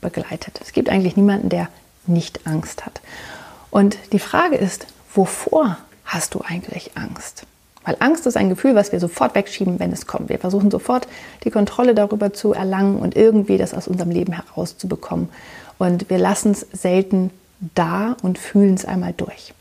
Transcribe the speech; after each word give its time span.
begleitet. 0.00 0.60
Es 0.62 0.72
gibt 0.72 0.88
eigentlich 0.88 1.16
niemanden, 1.16 1.48
der 1.48 1.68
nicht 2.06 2.46
Angst 2.46 2.86
hat. 2.86 3.00
Und 3.70 3.98
die 4.12 4.18
Frage 4.18 4.56
ist, 4.56 4.86
wovor 5.14 5.76
hast 6.04 6.34
du 6.34 6.40
eigentlich 6.40 6.92
Angst? 6.96 7.44
Weil 7.84 7.96
Angst 8.00 8.26
ist 8.26 8.36
ein 8.36 8.48
Gefühl, 8.48 8.74
was 8.74 8.92
wir 8.92 9.00
sofort 9.00 9.34
wegschieben, 9.34 9.80
wenn 9.80 9.92
es 9.92 10.06
kommt. 10.06 10.28
Wir 10.28 10.38
versuchen 10.38 10.70
sofort 10.70 11.08
die 11.44 11.50
Kontrolle 11.50 11.94
darüber 11.94 12.32
zu 12.32 12.52
erlangen 12.52 12.98
und 12.98 13.16
irgendwie 13.16 13.56
das 13.56 13.72
aus 13.74 13.88
unserem 13.88 14.10
Leben 14.10 14.32
herauszubekommen. 14.34 15.28
Und 15.78 16.10
wir 16.10 16.18
lassen 16.18 16.52
es 16.52 16.66
selten 16.72 17.30
da 17.74 18.16
und 18.22 18.38
fühlen 18.38 18.74
es 18.74 18.84
einmal 18.84 19.14
durch. 19.16 19.54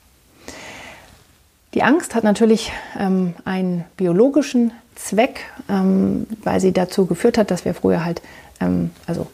Die 1.73 1.84
Angst 1.84 2.16
hat 2.16 2.23
natürlich 2.23 2.72
ähm, 2.98 3.34
einen 3.45 3.86
biologischen 3.98 4.72
Zweck, 4.95 5.42
ähm, 5.70 6.26
weil 6.44 6.59
sie 6.59 6.72
dazu 6.72 7.06
geführt 7.06 7.38
hat, 7.38 7.52
dass 7.52 7.66
wir 7.66 7.73
früher 7.73 8.04
halt, 8.04 8.22
ähm, 8.59 8.92
also 9.06 9.28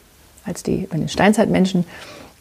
als 0.45 0.63
die 0.63 0.87
bei 0.89 0.97
den 0.97 1.09
Steinzeitmenschen 1.09 1.85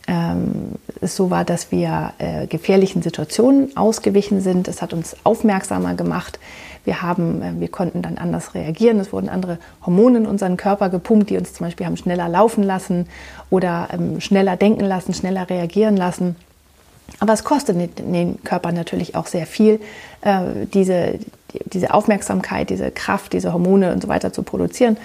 ähm, 0.09 0.73
es 1.01 1.17
so 1.17 1.31
war, 1.31 1.45
dass 1.45 1.71
wir 1.71 2.13
äh, 2.19 2.47
gefährlichen 2.47 3.03
Situationen 3.03 3.77
ausgewichen 3.77 4.41
sind. 4.41 4.69
Es 4.69 4.83
hat 4.83 4.93
uns 4.93 5.17
aufmerksamer 5.25 5.95
gemacht. 5.95 6.39
Wir, 6.85 7.03
haben, 7.03 7.43
äh, 7.43 7.61
wir 7.61 7.69
konnten 7.69 8.03
dann 8.03 8.19
anders 8.19 8.55
reagieren. 8.55 8.99
Es 8.99 9.13
wurden 9.13 9.29
andere 9.29 9.59
Hormone 9.85 10.19
in 10.19 10.27
unseren 10.27 10.57
Körper 10.57 10.89
gepumpt, 10.89 11.31
die 11.31 11.37
uns 11.37 11.55
zum 11.55 11.67
Beispiel 11.67 11.87
haben 11.87 11.97
schneller 11.97 12.29
laufen 12.29 12.65
lassen 12.65 13.07
oder 13.51 13.89
ähm, 13.93 14.21
schneller 14.21 14.57
denken 14.57 14.85
lassen, 14.85 15.15
schneller 15.15 15.49
reagieren 15.49 15.97
lassen. 15.97 16.37
Aber 17.21 17.33
es 17.33 17.45
kostet 17.45 17.77
den 17.99 18.43
Körper 18.43 18.73
natürlich 18.73 19.15
auch 19.15 19.27
sehr 19.27 19.47
viel, 19.47 19.81
äh, 20.23 20.67
diese, 20.73 21.19
diese 21.67 21.95
Aufmerksamkeit, 21.95 22.71
diese 22.71 22.91
Kraft, 22.91 23.35
diese 23.35 23.53
Hormone 23.53 23.93
und 23.93 24.03
so 24.03 24.09
weiter 24.09 24.33
zu 24.33 24.43
produzieren, 24.43 24.97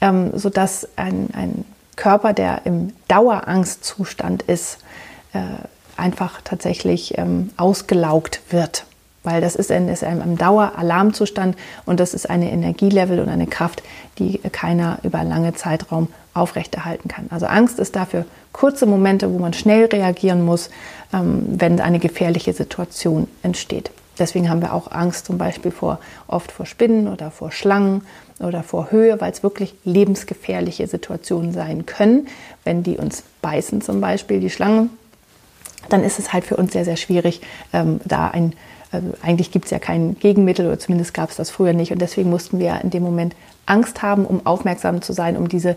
ähm, 0.00 0.30
sodass 0.34 0.88
ein, 0.96 1.28
ein 1.34 1.64
Körper, 2.02 2.32
der 2.32 2.62
im 2.66 2.92
Dauerangstzustand 3.06 4.42
ist, 4.42 4.78
äh, 5.34 5.38
einfach 5.96 6.40
tatsächlich 6.42 7.16
ähm, 7.16 7.50
ausgelaugt 7.56 8.40
wird. 8.50 8.86
Weil 9.22 9.40
das 9.40 9.54
ist 9.54 9.70
ein, 9.70 9.86
ist 9.86 10.02
ein, 10.02 10.36
Daueralarmzustand 10.36 11.56
und 11.86 12.00
das 12.00 12.12
ist 12.12 12.28
eine 12.28 12.50
Energielevel 12.50 13.20
und 13.20 13.28
eine 13.28 13.46
Kraft, 13.46 13.84
die 14.18 14.38
keiner 14.50 14.98
über 15.04 15.22
lange 15.22 15.54
Zeitraum 15.54 16.08
aufrechterhalten 16.34 17.06
kann. 17.06 17.26
Also 17.30 17.46
Angst 17.46 17.78
ist 17.78 17.94
dafür 17.94 18.24
kurze 18.52 18.86
Momente, 18.86 19.32
wo 19.32 19.38
man 19.38 19.52
schnell 19.52 19.84
reagieren 19.84 20.44
muss, 20.44 20.70
ähm, 21.12 21.44
wenn 21.50 21.78
eine 21.78 22.00
gefährliche 22.00 22.52
Situation 22.52 23.28
entsteht. 23.44 23.92
Deswegen 24.18 24.50
haben 24.50 24.60
wir 24.60 24.74
auch 24.74 24.90
Angst 24.90 25.26
zum 25.26 25.38
Beispiel 25.38 25.70
vor, 25.70 25.98
oft 26.26 26.52
vor 26.52 26.66
Spinnen 26.66 27.08
oder 27.08 27.30
vor 27.30 27.50
Schlangen 27.50 28.02
oder 28.40 28.62
vor 28.62 28.90
Höhe, 28.90 29.20
weil 29.20 29.32
es 29.32 29.42
wirklich 29.42 29.74
lebensgefährliche 29.84 30.86
Situationen 30.86 31.52
sein 31.52 31.86
können. 31.86 32.28
Wenn 32.64 32.82
die 32.82 32.98
uns 32.98 33.24
beißen 33.40 33.80
zum 33.80 34.00
Beispiel, 34.00 34.40
die 34.40 34.50
Schlangen, 34.50 34.90
dann 35.88 36.04
ist 36.04 36.18
es 36.18 36.32
halt 36.32 36.44
für 36.44 36.56
uns 36.56 36.72
sehr, 36.72 36.84
sehr 36.84 36.96
schwierig, 36.96 37.40
ähm, 37.72 38.00
da 38.04 38.28
ein 38.28 38.52
also 38.92 39.08
eigentlich 39.22 39.50
gibt 39.50 39.64
es 39.64 39.70
ja 39.70 39.78
kein 39.78 40.18
Gegenmittel 40.18 40.66
oder 40.66 40.78
zumindest 40.78 41.14
gab 41.14 41.30
es 41.30 41.36
das 41.36 41.50
früher 41.50 41.72
nicht. 41.72 41.92
Und 41.92 42.00
deswegen 42.00 42.30
mussten 42.30 42.58
wir 42.58 42.80
in 42.82 42.90
dem 42.90 43.02
Moment 43.02 43.34
Angst 43.64 44.02
haben, 44.02 44.26
um 44.26 44.44
aufmerksam 44.46 45.02
zu 45.02 45.12
sein, 45.12 45.36
um 45.36 45.48
diese, 45.48 45.76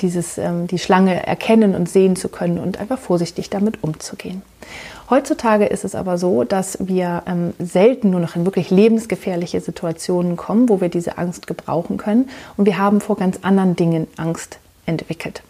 dieses, 0.00 0.36
ähm, 0.36 0.66
die 0.66 0.78
Schlange 0.78 1.26
erkennen 1.26 1.74
und 1.74 1.88
sehen 1.88 2.16
zu 2.16 2.28
können 2.28 2.58
und 2.58 2.80
einfach 2.80 2.98
vorsichtig 2.98 3.50
damit 3.50 3.82
umzugehen. 3.82 4.42
Heutzutage 5.08 5.66
ist 5.66 5.84
es 5.84 5.94
aber 5.94 6.18
so, 6.18 6.42
dass 6.42 6.78
wir 6.80 7.22
ähm, 7.28 7.54
selten 7.60 8.10
nur 8.10 8.18
noch 8.18 8.34
in 8.34 8.44
wirklich 8.44 8.70
lebensgefährliche 8.70 9.60
Situationen 9.60 10.36
kommen, 10.36 10.68
wo 10.68 10.80
wir 10.80 10.88
diese 10.88 11.18
Angst 11.18 11.46
gebrauchen 11.46 11.96
können. 11.96 12.28
Und 12.56 12.66
wir 12.66 12.78
haben 12.78 13.00
vor 13.00 13.16
ganz 13.16 13.38
anderen 13.42 13.76
Dingen 13.76 14.08
Angst 14.16 14.58
entwickelt. 14.86 15.42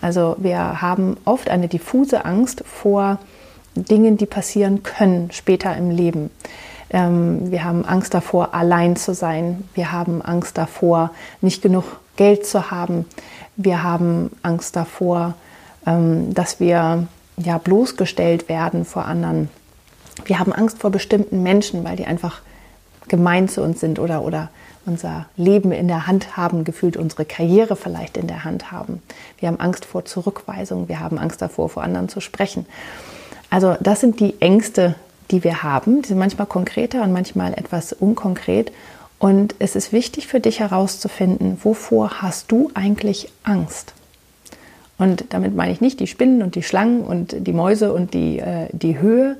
Also 0.00 0.34
wir 0.38 0.82
haben 0.82 1.16
oft 1.24 1.48
eine 1.48 1.68
diffuse 1.68 2.24
Angst 2.24 2.64
vor 2.66 3.18
Dingen, 3.74 4.16
die 4.16 4.26
passieren 4.26 4.82
können 4.82 5.30
später 5.32 5.76
im 5.76 5.90
Leben. 5.90 6.30
Ähm, 6.90 7.50
wir 7.50 7.64
haben 7.64 7.84
Angst 7.84 8.14
davor, 8.14 8.54
allein 8.54 8.96
zu 8.96 9.14
sein. 9.14 9.64
Wir 9.74 9.92
haben 9.92 10.22
Angst 10.22 10.58
davor, 10.58 11.10
nicht 11.40 11.62
genug 11.62 11.84
Geld 12.16 12.46
zu 12.46 12.70
haben. 12.70 13.04
Wir 13.56 13.82
haben 13.82 14.30
Angst 14.42 14.76
davor, 14.76 15.34
ähm, 15.86 16.32
dass 16.34 16.60
wir 16.60 17.06
ja, 17.36 17.58
bloßgestellt 17.58 18.48
werden 18.48 18.84
vor 18.84 19.06
anderen. 19.06 19.50
Wir 20.24 20.38
haben 20.38 20.52
Angst 20.52 20.78
vor 20.78 20.90
bestimmten 20.90 21.42
Menschen, 21.42 21.84
weil 21.84 21.96
die 21.96 22.06
einfach 22.06 22.40
gemein 23.08 23.48
zu 23.48 23.62
uns 23.62 23.80
sind 23.80 23.98
oder, 23.98 24.22
oder 24.22 24.50
unser 24.86 25.26
Leben 25.36 25.72
in 25.72 25.88
der 25.88 26.06
Hand 26.06 26.36
haben, 26.36 26.64
gefühlt 26.64 26.96
unsere 26.96 27.24
Karriere 27.24 27.74
vielleicht 27.74 28.16
in 28.16 28.26
der 28.26 28.44
Hand 28.44 28.70
haben. 28.70 29.02
Wir 29.38 29.48
haben 29.48 29.58
Angst 29.60 29.84
vor 29.84 30.04
Zurückweisung, 30.04 30.88
wir 30.88 31.00
haben 31.00 31.18
Angst 31.18 31.42
davor, 31.42 31.68
vor 31.68 31.82
anderen 31.82 32.08
zu 32.08 32.20
sprechen. 32.20 32.66
Also 33.50 33.76
das 33.80 34.00
sind 34.00 34.20
die 34.20 34.40
Ängste, 34.40 34.94
die 35.30 35.44
wir 35.44 35.62
haben. 35.62 36.02
Die 36.02 36.08
sind 36.08 36.18
manchmal 36.18 36.46
konkreter 36.46 37.02
und 37.02 37.12
manchmal 37.12 37.54
etwas 37.54 37.92
unkonkret. 37.92 38.72
Und 39.18 39.54
es 39.58 39.76
ist 39.76 39.92
wichtig 39.92 40.26
für 40.26 40.40
dich 40.40 40.60
herauszufinden, 40.60 41.58
wovor 41.62 42.22
hast 42.22 42.50
du 42.52 42.70
eigentlich 42.74 43.30
Angst? 43.42 43.94
Und 44.98 45.24
damit 45.30 45.54
meine 45.54 45.72
ich 45.72 45.80
nicht 45.80 45.98
die 46.00 46.06
Spinnen 46.06 46.42
und 46.42 46.54
die 46.54 46.62
Schlangen 46.62 47.02
und 47.02 47.34
die 47.46 47.52
Mäuse 47.52 47.92
und 47.92 48.14
die, 48.14 48.38
äh, 48.38 48.68
die 48.72 48.98
Höhe, 48.98 49.36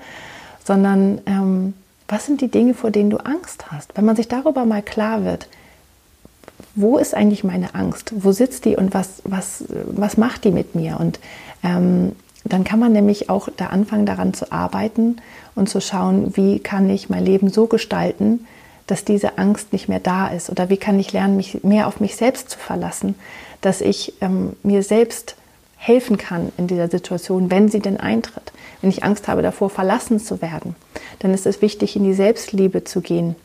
sondern 0.64 1.20
ähm, 1.26 1.74
was 2.08 2.26
sind 2.26 2.40
die 2.40 2.48
Dinge, 2.48 2.74
vor 2.74 2.90
denen 2.90 3.10
du 3.10 3.18
Angst 3.18 3.70
hast? 3.70 3.96
Wenn 3.96 4.04
man 4.04 4.16
sich 4.16 4.28
darüber 4.28 4.64
mal 4.64 4.82
klar 4.82 5.24
wird, 5.24 5.48
wo 6.74 6.98
ist 6.98 7.14
eigentlich 7.14 7.44
meine 7.44 7.74
Angst? 7.74 8.12
Wo 8.16 8.32
sitzt 8.32 8.64
die 8.64 8.76
und 8.76 8.94
was, 8.94 9.22
was, 9.24 9.64
was 9.68 10.16
macht 10.16 10.44
die 10.44 10.50
mit 10.50 10.74
mir? 10.74 10.98
Und 10.98 11.20
ähm, 11.62 12.12
dann 12.52 12.64
kann 12.64 12.78
man 12.78 12.92
nämlich 12.92 13.30
auch 13.30 13.48
da 13.56 13.66
anfangen, 13.66 14.06
daran 14.06 14.34
zu 14.34 14.52
arbeiten 14.52 15.16
und 15.54 15.68
zu 15.68 15.80
schauen, 15.80 16.36
wie 16.36 16.58
kann 16.58 16.90
ich 16.90 17.08
mein 17.08 17.24
Leben 17.24 17.48
so 17.48 17.66
gestalten, 17.66 18.46
dass 18.86 19.04
diese 19.04 19.38
Angst 19.38 19.72
nicht 19.72 19.88
mehr 19.88 20.00
da 20.00 20.28
ist? 20.28 20.50
Oder 20.50 20.68
wie 20.68 20.76
kann 20.76 21.00
ich 21.00 21.12
lernen, 21.12 21.36
mich 21.36 21.64
mehr 21.64 21.86
auf 21.86 22.00
mich 22.00 22.16
selbst 22.16 22.50
zu 22.50 22.58
verlassen, 22.58 23.14
dass 23.62 23.80
ich 23.80 24.14
ähm, 24.20 24.56
mir 24.62 24.82
selbst 24.82 25.36
helfen 25.76 26.16
kann 26.16 26.52
in 26.56 26.66
dieser 26.66 26.88
Situation, 26.88 27.50
wenn 27.50 27.68
sie 27.68 27.80
denn 27.80 27.98
eintritt. 27.98 28.52
Wenn 28.80 28.90
ich 28.90 29.04
Angst 29.04 29.28
habe 29.28 29.42
davor, 29.42 29.68
verlassen 29.68 30.18
zu 30.18 30.40
werden, 30.40 30.74
dann 31.18 31.34
ist 31.34 31.46
es 31.46 31.60
wichtig, 31.60 31.96
in 31.96 32.04
die 32.04 32.14
Selbstliebe 32.14 32.84
zu 32.84 33.02
gehen 33.02 33.36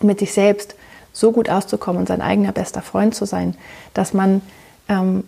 und 0.00 0.06
mit 0.06 0.20
sich 0.20 0.32
selbst 0.32 0.74
so 1.12 1.32
gut 1.32 1.50
auszukommen 1.50 2.00
und 2.00 2.08
sein 2.08 2.22
eigener 2.22 2.52
bester 2.52 2.82
Freund 2.82 3.14
zu 3.14 3.26
sein, 3.26 3.56
dass 3.92 4.14
man, 4.14 4.40
ähm, 4.88 5.24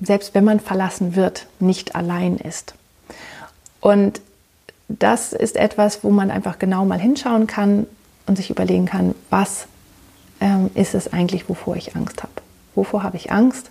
selbst 0.00 0.34
wenn 0.34 0.44
man 0.44 0.60
verlassen 0.60 1.16
wird, 1.16 1.46
nicht 1.60 1.94
allein 1.94 2.36
ist. 2.36 2.74
Und 3.80 4.20
das 4.88 5.32
ist 5.32 5.56
etwas, 5.56 6.04
wo 6.04 6.10
man 6.10 6.30
einfach 6.30 6.58
genau 6.58 6.84
mal 6.84 6.98
hinschauen 6.98 7.46
kann 7.46 7.86
und 8.26 8.36
sich 8.36 8.50
überlegen 8.50 8.86
kann, 8.86 9.14
was 9.30 9.66
ähm, 10.40 10.70
ist 10.74 10.94
es 10.94 11.12
eigentlich, 11.12 11.48
wovor 11.48 11.76
ich 11.76 11.96
Angst 11.96 12.22
habe? 12.22 12.32
Wovor 12.74 13.02
habe 13.02 13.16
ich 13.16 13.32
Angst? 13.32 13.70